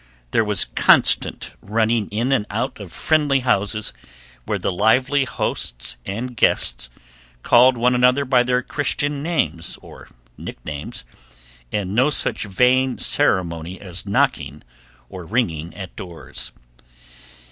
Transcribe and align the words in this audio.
There 0.31 0.43
was 0.43 0.65
constant 0.65 1.51
running 1.61 2.09
in 2.09 2.31
and 2.31 2.47
out 2.49 2.79
of 2.79 2.91
friendly 2.91 3.41
houses 3.41 3.93
where 4.47 4.57
the 4.57 4.71
lively 4.71 5.25
hosts 5.25 5.97
and 6.07 6.35
guests 6.35 6.89
called 7.43 7.77
one 7.77 7.93
another 7.93 8.25
by 8.25 8.41
their 8.41 8.63
Christian 8.63 9.21
names 9.21 9.77
or 9.79 10.07
nicknames, 10.39 11.05
and 11.71 11.93
no 11.93 12.09
such 12.09 12.45
vain 12.45 12.97
ceremony 12.97 13.79
as 13.79 14.07
knocking 14.07 14.63
or 15.07 15.23
ringing 15.23 15.71
at 15.75 15.95
doors. 15.95 16.51